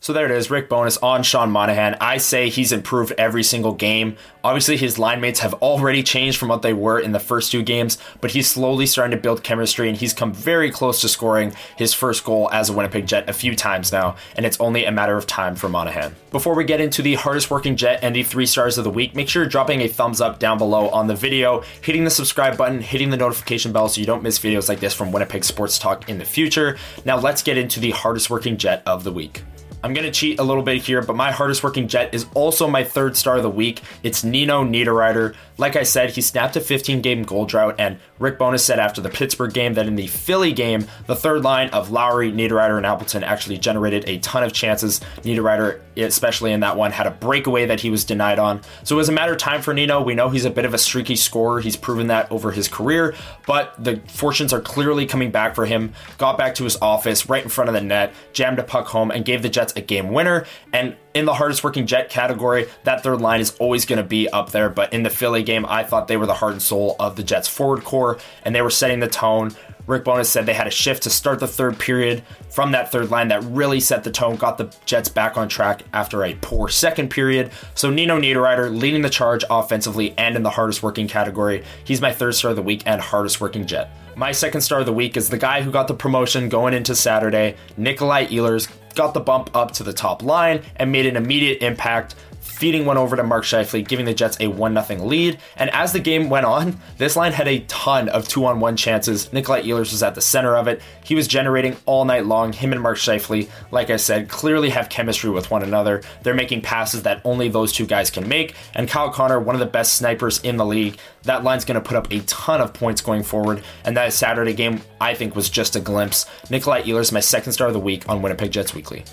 So 0.00 0.12
there 0.12 0.26
it 0.26 0.30
is, 0.30 0.48
Rick 0.48 0.68
Bowness 0.68 0.96
on 1.02 1.24
Sean 1.24 1.50
Monahan. 1.50 1.96
I 2.00 2.18
say 2.18 2.48
he's 2.48 2.70
improved 2.70 3.12
every 3.18 3.42
single 3.42 3.72
game. 3.72 4.16
Obviously, 4.44 4.76
his 4.76 4.96
line 4.96 5.20
mates 5.20 5.40
have 5.40 5.54
already 5.54 6.04
changed 6.04 6.38
from 6.38 6.48
what 6.48 6.62
they 6.62 6.72
were 6.72 7.00
in 7.00 7.10
the 7.10 7.18
first 7.18 7.50
two 7.50 7.64
games, 7.64 7.98
but 8.20 8.30
he's 8.30 8.48
slowly 8.48 8.86
starting 8.86 9.16
to 9.16 9.20
build 9.20 9.42
chemistry, 9.42 9.88
and 9.88 9.98
he's 9.98 10.12
come 10.12 10.32
very 10.32 10.70
close 10.70 11.00
to 11.00 11.08
scoring 11.08 11.52
his 11.76 11.92
first 11.94 12.22
goal 12.24 12.48
as 12.52 12.70
a 12.70 12.72
Winnipeg 12.72 13.08
Jet 13.08 13.28
a 13.28 13.32
few 13.32 13.56
times 13.56 13.90
now, 13.90 14.14
and 14.36 14.46
it's 14.46 14.58
only 14.60 14.84
a 14.84 14.92
matter 14.92 15.16
of 15.16 15.26
time 15.26 15.56
for 15.56 15.68
Monahan. 15.68 16.14
Before 16.30 16.54
we 16.54 16.62
get 16.62 16.80
into 16.80 17.02
the 17.02 17.16
hardest 17.16 17.50
working 17.50 17.74
Jet 17.74 17.98
and 18.00 18.14
the 18.14 18.22
three 18.22 18.46
stars 18.46 18.78
of 18.78 18.84
the 18.84 18.90
week, 18.90 19.16
make 19.16 19.28
sure 19.28 19.42
you're 19.42 19.50
dropping 19.50 19.80
a 19.80 19.88
thumbs 19.88 20.20
up 20.20 20.38
down 20.38 20.58
below 20.58 20.88
on 20.90 21.08
the 21.08 21.16
video, 21.16 21.64
hitting 21.82 22.04
the 22.04 22.10
subscribe 22.10 22.56
button, 22.56 22.80
hitting 22.80 23.10
the 23.10 23.16
notification 23.16 23.72
bell 23.72 23.88
so 23.88 24.00
you 24.00 24.06
don't 24.06 24.22
miss 24.22 24.38
videos 24.38 24.68
like 24.68 24.78
this 24.78 24.94
from 24.94 25.10
Winnipeg 25.10 25.42
Sports 25.42 25.76
Talk 25.76 26.08
in 26.08 26.18
the 26.18 26.24
future. 26.24 26.78
Now 27.04 27.18
let's 27.18 27.42
get 27.42 27.58
into 27.58 27.80
the 27.80 27.90
hardest 27.90 28.30
working 28.30 28.56
Jet 28.56 28.84
of 28.86 29.02
the 29.02 29.12
week. 29.12 29.42
I'm 29.82 29.94
going 29.94 30.06
to 30.06 30.10
cheat 30.10 30.40
a 30.40 30.42
little 30.42 30.64
bit 30.64 30.82
here, 30.82 31.02
but 31.02 31.14
my 31.14 31.30
hardest 31.30 31.62
working 31.62 31.86
Jet 31.86 32.12
is 32.12 32.26
also 32.34 32.66
my 32.66 32.82
third 32.82 33.16
star 33.16 33.36
of 33.36 33.44
the 33.44 33.50
week. 33.50 33.80
It's 34.02 34.24
Nino 34.24 34.64
Niederreiter. 34.64 35.36
Like 35.56 35.76
I 35.76 35.84
said, 35.84 36.10
he 36.10 36.20
snapped 36.20 36.56
a 36.56 36.60
15 36.60 37.00
game 37.00 37.22
goal 37.22 37.46
drought, 37.46 37.76
and 37.78 37.98
Rick 38.18 38.38
Bowness 38.38 38.64
said 38.64 38.80
after 38.80 39.00
the 39.00 39.08
Pittsburgh 39.08 39.52
game 39.52 39.74
that 39.74 39.86
in 39.86 39.94
the 39.94 40.08
Philly 40.08 40.52
game, 40.52 40.86
the 41.06 41.14
third 41.14 41.42
line 41.42 41.68
of 41.70 41.90
Lowry, 41.90 42.32
Niederreiter, 42.32 42.76
and 42.76 42.86
Appleton 42.86 43.22
actually 43.22 43.58
generated 43.58 44.08
a 44.08 44.18
ton 44.18 44.42
of 44.42 44.52
chances. 44.52 45.00
Niederreiter, 45.22 45.80
especially 45.96 46.52
in 46.52 46.60
that 46.60 46.76
one, 46.76 46.90
had 46.90 47.06
a 47.06 47.12
breakaway 47.12 47.66
that 47.66 47.80
he 47.80 47.90
was 47.90 48.04
denied 48.04 48.38
on. 48.40 48.60
So 48.82 48.96
it 48.96 48.98
was 48.98 49.08
a 49.08 49.12
matter 49.12 49.32
of 49.32 49.38
time 49.38 49.62
for 49.62 49.74
Nino. 49.74 50.02
We 50.02 50.14
know 50.14 50.28
he's 50.28 50.44
a 50.44 50.50
bit 50.50 50.64
of 50.64 50.74
a 50.74 50.78
streaky 50.78 51.16
scorer. 51.16 51.60
He's 51.60 51.76
proven 51.76 52.08
that 52.08 52.30
over 52.32 52.50
his 52.50 52.66
career, 52.66 53.14
but 53.46 53.74
the 53.82 54.00
fortunes 54.08 54.52
are 54.52 54.60
clearly 54.60 55.06
coming 55.06 55.30
back 55.30 55.54
for 55.54 55.66
him. 55.66 55.92
Got 56.18 56.36
back 56.36 56.56
to 56.56 56.64
his 56.64 56.76
office 56.82 57.28
right 57.28 57.42
in 57.42 57.48
front 57.48 57.68
of 57.68 57.74
the 57.74 57.80
net, 57.80 58.12
jammed 58.32 58.58
a 58.58 58.64
puck 58.64 58.86
home, 58.86 59.10
and 59.12 59.24
gave 59.24 59.42
the 59.42 59.48
Jets 59.48 59.67
a 59.76 59.80
game 59.80 60.12
winner. 60.12 60.46
And 60.72 60.96
in 61.14 61.24
the 61.24 61.34
hardest 61.34 61.64
working 61.64 61.86
Jet 61.86 62.10
category, 62.10 62.68
that 62.84 63.02
third 63.02 63.20
line 63.20 63.40
is 63.40 63.56
always 63.58 63.84
going 63.84 63.98
to 63.98 64.08
be 64.08 64.28
up 64.28 64.50
there. 64.50 64.68
But 64.68 64.92
in 64.92 65.02
the 65.02 65.10
Philly 65.10 65.42
game, 65.42 65.66
I 65.66 65.84
thought 65.84 66.08
they 66.08 66.16
were 66.16 66.26
the 66.26 66.34
heart 66.34 66.52
and 66.52 66.62
soul 66.62 66.96
of 67.00 67.16
the 67.16 67.22
Jets 67.22 67.48
forward 67.48 67.84
core, 67.84 68.18
and 68.42 68.54
they 68.54 68.62
were 68.62 68.70
setting 68.70 69.00
the 69.00 69.08
tone. 69.08 69.54
Rick 69.88 70.04
Bowness 70.04 70.28
said 70.28 70.44
they 70.44 70.52
had 70.52 70.66
a 70.66 70.70
shift 70.70 71.04
to 71.04 71.10
start 71.10 71.40
the 71.40 71.46
third 71.48 71.78
period 71.78 72.22
from 72.50 72.72
that 72.72 72.92
third 72.92 73.10
line 73.10 73.28
that 73.28 73.42
really 73.44 73.80
set 73.80 74.04
the 74.04 74.10
tone, 74.10 74.36
got 74.36 74.58
the 74.58 74.70
Jets 74.84 75.08
back 75.08 75.38
on 75.38 75.48
track 75.48 75.82
after 75.94 76.24
a 76.24 76.34
poor 76.34 76.68
second 76.68 77.08
period. 77.08 77.50
So 77.74 77.88
Nino 77.88 78.20
Niederreiter 78.20 78.70
leading 78.78 79.00
the 79.00 79.08
charge 79.08 79.44
offensively 79.48 80.14
and 80.18 80.36
in 80.36 80.42
the 80.42 80.50
hardest 80.50 80.82
working 80.82 81.08
category. 81.08 81.64
He's 81.84 82.02
my 82.02 82.12
third 82.12 82.34
star 82.34 82.50
of 82.50 82.56
the 82.56 82.62
week 82.62 82.82
and 82.84 83.00
hardest 83.00 83.40
working 83.40 83.64
Jet. 83.64 83.90
My 84.14 84.32
second 84.32 84.60
star 84.60 84.80
of 84.80 84.86
the 84.86 84.92
week 84.92 85.16
is 85.16 85.30
the 85.30 85.38
guy 85.38 85.62
who 85.62 85.70
got 85.70 85.88
the 85.88 85.94
promotion 85.94 86.50
going 86.50 86.74
into 86.74 86.94
Saturday, 86.94 87.56
Nikolai 87.78 88.26
Ehlers, 88.26 88.68
got 88.94 89.14
the 89.14 89.20
bump 89.20 89.54
up 89.54 89.72
to 89.72 89.82
the 89.82 89.92
top 89.92 90.22
line 90.22 90.62
and 90.76 90.90
made 90.92 91.06
an 91.06 91.16
immediate 91.16 91.62
impact 91.62 92.14
feeding 92.48 92.84
one 92.84 92.96
over 92.98 93.14
to 93.14 93.22
Mark 93.22 93.44
Scheifele, 93.44 93.86
giving 93.86 94.06
the 94.06 94.14
Jets 94.14 94.36
a 94.40 94.48
1 94.48 94.84
0 94.84 95.04
lead. 95.04 95.38
And 95.56 95.70
as 95.70 95.92
the 95.92 96.00
game 96.00 96.28
went 96.28 96.46
on, 96.46 96.80
this 96.96 97.14
line 97.14 97.32
had 97.32 97.46
a 97.46 97.60
ton 97.60 98.08
of 98.08 98.26
two 98.26 98.44
on 98.46 98.58
one 98.58 98.76
chances. 98.76 99.32
Nikolai 99.32 99.62
Ehlers 99.62 99.92
was 99.92 100.02
at 100.02 100.14
the 100.14 100.20
center 100.20 100.56
of 100.56 100.66
it. 100.66 100.80
He 101.04 101.14
was 101.14 101.28
generating 101.28 101.76
all 101.86 102.04
night 102.04 102.26
long. 102.26 102.52
Him 102.52 102.72
and 102.72 102.82
Mark 102.82 102.98
Scheifele, 102.98 103.48
like 103.70 103.90
I 103.90 103.96
said, 103.96 104.28
clearly 104.28 104.70
have 104.70 104.88
chemistry 104.88 105.30
with 105.30 105.50
one 105.50 105.62
another. 105.62 106.02
They're 106.22 106.34
making 106.34 106.62
passes 106.62 107.02
that 107.02 107.20
only 107.24 107.48
those 107.48 107.72
two 107.72 107.86
guys 107.86 108.10
can 108.10 108.28
make. 108.28 108.54
And 108.74 108.88
Kyle 108.88 109.10
Connor, 109.10 109.38
one 109.38 109.54
of 109.54 109.60
the 109.60 109.66
best 109.66 109.94
snipers 109.94 110.40
in 110.40 110.56
the 110.56 110.66
league, 110.66 110.98
that 111.22 111.44
line's 111.44 111.64
going 111.64 111.80
to 111.80 111.86
put 111.86 111.96
up 111.96 112.10
a 112.10 112.20
ton 112.20 112.60
of 112.60 112.72
points 112.72 113.00
going 113.00 113.22
forward. 113.22 113.62
And 113.84 113.96
that 113.96 114.12
Saturday 114.12 114.54
game, 114.54 114.80
I 115.00 115.14
think, 115.14 115.36
was 115.36 115.48
just 115.48 115.76
a 115.76 115.80
glimpse. 115.80 116.26
Nikolai 116.50 116.82
Ehlers, 116.82 117.12
my 117.12 117.20
second 117.20 117.52
star 117.52 117.68
of 117.68 117.74
the 117.74 117.80
week 117.80 118.08
on 118.08 118.22
Winnipeg 118.22 118.50
Jets 118.50 118.74
Weekly. 118.74 119.04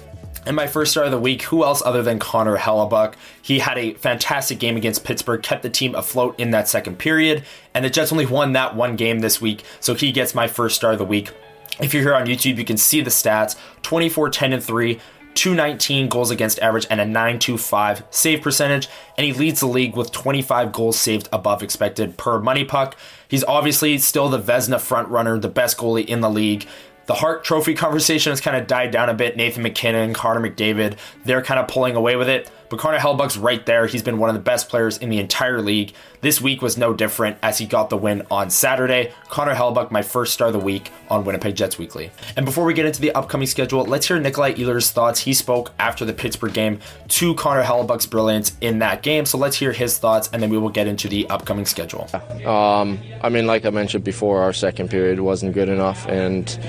And 0.46 0.56
my 0.56 0.68
first 0.68 0.92
star 0.92 1.06
of 1.06 1.12
the 1.12 1.20
week, 1.20 1.42
who 1.44 1.64
else 1.64 1.82
other 1.84 2.04
than 2.04 2.20
Connor 2.20 2.58
Hellebuyck? 2.58 3.16
He 3.42 3.60
had 3.60 3.80
a 3.80 3.96
fantastic 3.96 4.60
game 4.60 4.78
against 4.78 5.04
Pittsburgh, 5.04 5.42
kept 5.42 5.64
the 5.64 5.70
team 5.70 5.96
afloat 5.96 6.40
in 6.40 6.52
that 6.52 6.68
second 6.68 7.00
period, 7.00 7.44
and 7.74 7.84
the 7.84 7.90
Jets 7.90 8.12
only 8.12 8.28
won 8.28 8.54
that 8.54 8.76
one 8.76 8.96
game 8.96 9.20
this 9.20 9.42
week, 9.42 9.64
so 9.80 9.96
he 9.96 10.12
gets 10.12 10.36
my 10.36 10.48
first 10.48 10.76
star 10.76 10.92
of 10.92 11.00
the 11.00 11.06
week. 11.06 11.32
If 11.80 11.94
you're 11.94 12.04
here 12.04 12.14
on 12.14 12.28
YouTube, 12.28 12.58
you 12.58 12.66
can 12.66 12.78
see 12.78 13.02
the 13.02 13.10
stats 13.10 13.56
24, 13.82 14.30
10, 14.30 14.54
and 14.54 14.64
3. 14.64 15.00
219 15.34 16.08
goals 16.08 16.32
against 16.32 16.60
average 16.60 16.88
and 16.90 17.02
a 17.02 17.06
925 17.06 18.04
save 18.10 18.42
percentage, 18.42 18.88
and 19.18 19.26
he 19.26 19.34
leads 19.34 19.60
the 19.60 19.68
league 19.68 19.96
with 19.96 20.12
25 20.14 20.72
goals 20.72 20.98
saved 20.98 21.28
above 21.34 21.62
expected 21.62 22.18
per 22.18 22.40
MoneyPuck. 22.40 22.94
He's 23.28 23.44
obviously 23.44 23.98
still 23.98 24.30
the 24.30 24.40
Vezina 24.40 24.80
front 24.80 25.10
runner, 25.10 25.38
the 25.38 25.50
best 25.50 25.78
goalie 25.78 26.06
in 26.06 26.22
the 26.22 26.30
league. 26.30 26.66
The 27.08 27.14
Hart 27.14 27.44
Trophy 27.44 27.76
conversation 27.76 28.32
has 28.32 28.42
kind 28.42 28.58
of 28.58 28.66
died 28.68 28.92
down 28.92 29.10
a 29.10 29.14
bit. 29.14 29.38
Nathan 29.38 29.62
MacKinnon, 29.64 30.14
Connor 30.14 30.50
McDavid, 30.50 30.98
they're 31.24 31.44
kind 31.44 31.60
of 31.60 31.68
pulling 31.68 31.96
away 31.96 32.16
with 32.16 32.28
it. 32.30 32.50
but 32.70 32.80
Connor 32.80 32.98
Hellebuyck's 32.98 33.38
right 33.38 33.64
there. 33.66 33.86
He's 33.86 34.02
been 34.02 34.18
one 34.18 34.30
of 34.30 34.34
the 34.36 34.42
best 34.42 34.70
players 34.70 34.98
in 34.98 35.10
the 35.10 35.20
entire 35.20 35.62
league. 35.62 35.94
This 36.22 36.42
week 36.42 36.64
was 36.64 36.78
no 36.78 36.94
different 36.96 37.38
as 37.44 37.60
he 37.60 37.68
got 37.68 37.92
the 37.92 37.98
win 37.98 38.26
on 38.32 38.50
Saturday. 38.50 39.14
Connor 39.30 39.54
Hellebuyck, 39.54 39.92
my 39.92 40.02
first 40.02 40.34
star 40.34 40.48
of 40.48 40.54
the 40.54 40.60
week 40.60 40.92
on 41.08 41.24
Winnipeg 41.26 41.56
Jets 41.56 41.78
Weekly. 41.78 42.10
And 42.36 42.44
before 42.44 42.66
we 42.66 42.74
get 42.74 42.88
into 42.88 43.00
the 43.02 43.12
upcoming 43.12 43.46
schedule, 43.46 43.86
let's 43.86 44.08
hear 44.08 44.20
Nikolai 44.20 44.54
Ehlers' 44.56 44.92
thoughts. 44.92 45.20
He 45.20 45.36
spoke 45.36 45.74
after 45.78 46.06
the 46.06 46.14
Pittsburgh 46.14 46.54
game 46.54 46.80
to 47.10 47.36
Connor 47.36 47.62
Hellebuyck's 47.64 48.08
brilliance 48.08 48.54
in 48.62 48.80
that 48.80 49.04
game. 49.04 49.28
So 49.28 49.38
let's 49.38 49.58
hear 49.58 49.72
his 49.72 50.00
thoughts, 50.00 50.28
and 50.34 50.42
then 50.42 50.50
we 50.50 50.58
will 50.58 50.70
get 50.70 50.88
into 50.88 51.08
the 51.08 51.30
upcoming 51.30 51.68
schedule. 51.68 52.10
Um, 52.48 52.98
I 53.22 53.30
mean, 53.30 53.46
like 53.46 53.64
I 53.66 53.70
mentioned 53.70 54.04
before, 54.04 54.42
our 54.42 54.54
second 54.54 54.90
period 54.90 55.20
wasn't 55.20 55.54
good 55.54 55.70
enough, 55.70 56.08
and 56.08 56.60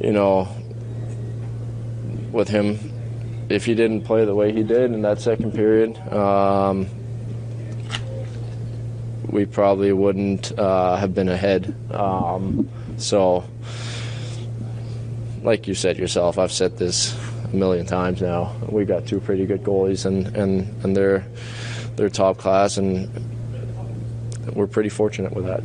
you 0.00 0.12
know, 0.12 0.48
with 2.32 2.48
him, 2.48 2.78
if 3.48 3.64
he 3.64 3.74
didn't 3.74 4.02
play 4.02 4.24
the 4.24 4.34
way 4.34 4.52
he 4.52 4.62
did 4.62 4.92
in 4.92 5.02
that 5.02 5.20
second 5.20 5.52
period, 5.52 5.96
um, 6.12 6.86
we 9.26 9.44
probably 9.44 9.92
wouldn't 9.92 10.58
uh, 10.58 10.96
have 10.96 11.14
been 11.14 11.28
ahead. 11.28 11.74
Um, 11.92 12.68
so, 12.96 13.44
like 15.42 15.66
you 15.66 15.74
said 15.74 15.98
yourself, 15.98 16.38
I've 16.38 16.52
said 16.52 16.78
this 16.78 17.16
a 17.44 17.56
million 17.56 17.86
times 17.86 18.20
now. 18.20 18.54
We've 18.68 18.88
got 18.88 19.06
two 19.06 19.20
pretty 19.20 19.46
good 19.46 19.62
goalies, 19.62 20.06
and 20.06 20.34
and 20.36 20.84
and 20.84 20.96
they're 20.96 21.24
they're 21.96 22.10
top 22.10 22.38
class, 22.38 22.76
and 22.76 23.08
we're 24.54 24.66
pretty 24.66 24.88
fortunate 24.88 25.32
with 25.32 25.46
that. 25.46 25.62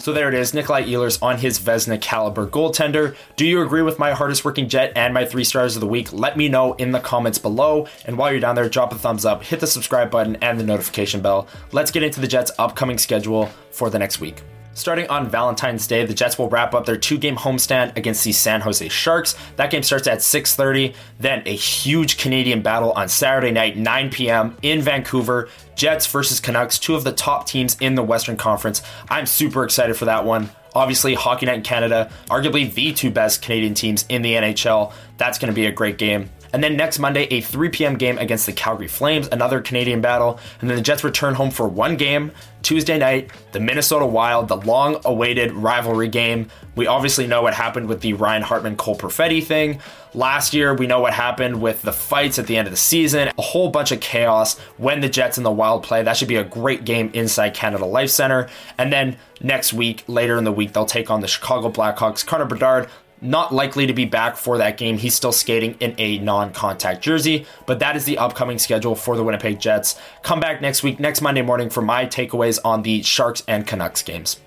So 0.00 0.12
there 0.12 0.28
it 0.28 0.34
is, 0.34 0.54
Nikolai 0.54 0.84
Ehlers 0.84 1.22
on 1.22 1.38
his 1.38 1.58
Vezina 1.58 2.00
caliber 2.00 2.46
goaltender. 2.46 3.16
Do 3.36 3.46
you 3.46 3.62
agree 3.62 3.82
with 3.82 3.98
my 3.98 4.12
hardest 4.12 4.44
working 4.44 4.68
Jet 4.68 4.92
and 4.96 5.14
my 5.14 5.24
three 5.24 5.44
stars 5.44 5.76
of 5.76 5.80
the 5.80 5.86
week? 5.86 6.12
Let 6.12 6.36
me 6.36 6.48
know 6.48 6.74
in 6.74 6.92
the 6.92 7.00
comments 7.00 7.38
below. 7.38 7.86
And 8.04 8.18
while 8.18 8.30
you're 8.30 8.40
down 8.40 8.54
there, 8.54 8.68
drop 8.68 8.92
a 8.92 8.96
thumbs 8.96 9.24
up, 9.24 9.42
hit 9.42 9.60
the 9.60 9.66
subscribe 9.66 10.10
button, 10.10 10.36
and 10.36 10.58
the 10.58 10.64
notification 10.64 11.20
bell. 11.20 11.48
Let's 11.72 11.90
get 11.90 12.02
into 12.02 12.20
the 12.20 12.28
Jets' 12.28 12.52
upcoming 12.58 12.98
schedule 12.98 13.50
for 13.70 13.90
the 13.90 13.98
next 13.98 14.20
week. 14.20 14.42
Starting 14.74 15.08
on 15.08 15.30
Valentine's 15.30 15.86
Day, 15.86 16.04
the 16.04 16.12
Jets 16.12 16.36
will 16.36 16.48
wrap 16.48 16.74
up 16.74 16.84
their 16.84 16.96
two-game 16.96 17.36
homestand 17.36 17.96
against 17.96 18.24
the 18.24 18.32
San 18.32 18.60
Jose 18.60 18.88
Sharks. 18.88 19.36
That 19.54 19.70
game 19.70 19.84
starts 19.84 20.08
at 20.08 20.18
6:30. 20.18 20.94
Then 21.20 21.42
a 21.46 21.54
huge 21.54 22.18
Canadian 22.18 22.60
battle 22.60 22.90
on 22.92 23.08
Saturday 23.08 23.52
night, 23.52 23.76
9 23.76 24.10
p.m. 24.10 24.56
in 24.62 24.82
Vancouver. 24.82 25.48
Jets 25.76 26.06
versus 26.06 26.40
Canucks, 26.40 26.78
two 26.78 26.96
of 26.96 27.04
the 27.04 27.12
top 27.12 27.46
teams 27.46 27.76
in 27.80 27.94
the 27.94 28.02
Western 28.02 28.36
Conference. 28.36 28.82
I'm 29.08 29.26
super 29.26 29.64
excited 29.64 29.96
for 29.96 30.06
that 30.06 30.24
one. 30.24 30.50
Obviously, 30.74 31.14
Hockey 31.14 31.46
Night 31.46 31.58
in 31.58 31.62
Canada, 31.62 32.10
arguably 32.28 32.72
the 32.72 32.92
two 32.92 33.10
best 33.10 33.42
Canadian 33.42 33.74
teams 33.74 34.04
in 34.08 34.22
the 34.22 34.34
NHL. 34.34 34.92
That's 35.18 35.38
going 35.38 35.52
to 35.52 35.54
be 35.54 35.66
a 35.66 35.72
great 35.72 35.98
game. 35.98 36.30
And 36.54 36.62
then 36.62 36.76
next 36.76 37.00
Monday, 37.00 37.24
a 37.32 37.40
3 37.40 37.68
p.m. 37.70 37.98
game 37.98 38.16
against 38.16 38.46
the 38.46 38.52
Calgary 38.52 38.86
Flames, 38.86 39.26
another 39.32 39.60
Canadian 39.60 40.00
battle. 40.00 40.38
And 40.60 40.70
then 40.70 40.76
the 40.76 40.82
Jets 40.82 41.02
return 41.02 41.34
home 41.34 41.50
for 41.50 41.66
one 41.66 41.96
game 41.96 42.30
Tuesday 42.62 42.96
night, 42.96 43.30
the 43.50 43.58
Minnesota 43.58 44.06
Wild, 44.06 44.46
the 44.46 44.56
long 44.58 45.00
awaited 45.04 45.50
rivalry 45.52 46.06
game. 46.06 46.48
We 46.76 46.86
obviously 46.86 47.26
know 47.26 47.42
what 47.42 47.54
happened 47.54 47.88
with 47.88 48.02
the 48.02 48.12
Ryan 48.12 48.42
Hartman 48.42 48.76
Cole 48.76 48.96
Perfetti 48.96 49.42
thing. 49.42 49.80
Last 50.14 50.54
year, 50.54 50.72
we 50.72 50.86
know 50.86 51.00
what 51.00 51.12
happened 51.12 51.60
with 51.60 51.82
the 51.82 51.92
fights 51.92 52.38
at 52.38 52.46
the 52.46 52.56
end 52.56 52.68
of 52.68 52.72
the 52.72 52.78
season, 52.78 53.32
a 53.36 53.42
whole 53.42 53.70
bunch 53.70 53.90
of 53.90 53.98
chaos 53.98 54.56
when 54.76 55.00
the 55.00 55.08
Jets 55.08 55.36
and 55.36 55.44
the 55.44 55.50
Wild 55.50 55.82
play. 55.82 56.04
That 56.04 56.16
should 56.16 56.28
be 56.28 56.36
a 56.36 56.44
great 56.44 56.84
game 56.84 57.10
inside 57.14 57.52
Canada 57.54 57.84
Life 57.84 58.10
Center. 58.10 58.48
And 58.78 58.92
then 58.92 59.16
next 59.40 59.72
week, 59.72 60.04
later 60.06 60.38
in 60.38 60.44
the 60.44 60.52
week, 60.52 60.72
they'll 60.72 60.86
take 60.86 61.10
on 61.10 61.20
the 61.20 61.26
Chicago 61.26 61.68
Blackhawks. 61.68 62.24
Connor 62.24 62.44
Bedard 62.44 62.88
not 63.24 63.52
likely 63.52 63.86
to 63.86 63.92
be 63.92 64.04
back 64.04 64.36
for 64.36 64.58
that 64.58 64.76
game. 64.76 64.98
He's 64.98 65.14
still 65.14 65.32
skating 65.32 65.76
in 65.80 65.94
a 65.98 66.18
non 66.18 66.52
contact 66.52 67.02
jersey, 67.02 67.46
but 67.66 67.78
that 67.78 67.96
is 67.96 68.04
the 68.04 68.18
upcoming 68.18 68.58
schedule 68.58 68.94
for 68.94 69.16
the 69.16 69.24
Winnipeg 69.24 69.58
Jets. 69.58 69.98
Come 70.22 70.40
back 70.40 70.60
next 70.60 70.82
week, 70.82 71.00
next 71.00 71.22
Monday 71.22 71.42
morning, 71.42 71.70
for 71.70 71.82
my 71.82 72.06
takeaways 72.06 72.58
on 72.64 72.82
the 72.82 73.02
Sharks 73.02 73.42
and 73.48 73.66
Canucks 73.66 74.02
games. 74.02 74.40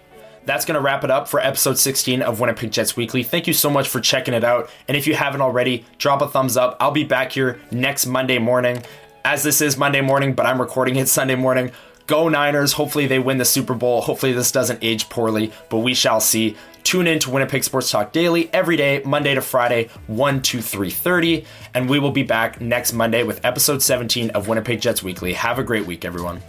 That's 0.45 0.63
going 0.63 0.75
to 0.75 0.81
wrap 0.81 1.03
it 1.03 1.11
up 1.11 1.27
for 1.27 1.41
episode 1.41 1.77
16 1.77 2.21
of 2.21 2.39
Winnipeg 2.39 2.71
Jets 2.71 2.95
Weekly. 2.95 3.21
Thank 3.21 3.47
you 3.47 3.53
so 3.53 3.69
much 3.69 3.89
for 3.89 3.99
checking 3.99 4.33
it 4.33 4.45
out. 4.45 4.69
And 4.87 4.95
if 4.95 5.05
you 5.05 5.13
haven't 5.13 5.41
already, 5.41 5.83
drop 5.97 6.21
a 6.21 6.27
thumbs 6.27 6.55
up. 6.55 6.77
I'll 6.79 6.91
be 6.91 7.03
back 7.03 7.33
here 7.33 7.59
next 7.69 8.05
Monday 8.05 8.37
morning, 8.37 8.81
as 9.25 9.43
this 9.43 9.59
is 9.59 9.75
Monday 9.75 9.99
morning, 9.99 10.35
but 10.35 10.45
I'm 10.45 10.61
recording 10.61 10.95
it 10.95 11.09
Sunday 11.09 11.35
morning. 11.35 11.71
Go 12.07 12.29
Niners. 12.29 12.71
Hopefully 12.71 13.07
they 13.07 13.19
win 13.19 13.37
the 13.37 13.43
Super 13.43 13.73
Bowl. 13.73 13.99
Hopefully 13.99 14.31
this 14.31 14.53
doesn't 14.53 14.79
age 14.81 15.09
poorly, 15.09 15.51
but 15.69 15.79
we 15.79 15.93
shall 15.93 16.21
see. 16.21 16.55
Tune 16.87 17.05
in 17.05 17.19
to 17.19 17.31
Winnipeg 17.31 17.65
Sports 17.65 17.91
Talk 17.91 18.13
Daily 18.13 18.49
every 18.53 18.77
day, 18.77 19.01
Monday 19.03 19.35
to 19.35 19.41
Friday, 19.41 19.89
1 20.07 20.41
to 20.43 20.59
3.30. 20.59 21.45
And 21.73 21.89
we 21.89 21.99
will 21.99 22.11
be 22.11 22.23
back 22.23 22.61
next 22.61 22.93
Monday 22.93 23.23
with 23.23 23.43
episode 23.43 23.81
17 23.83 24.29
of 24.29 24.47
Winnipeg 24.47 24.79
Jets 24.79 25.03
Weekly. 25.03 25.33
Have 25.33 25.59
a 25.59 25.63
great 25.63 25.85
week, 25.85 26.05
everyone. 26.05 26.41